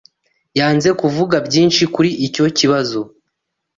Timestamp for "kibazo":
2.57-2.99